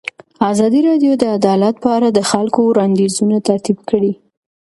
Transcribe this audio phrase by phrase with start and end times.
[0.51, 4.13] ازادي راډیو د عدالت په اړه د خلکو وړاندیزونه ترتیب کړي.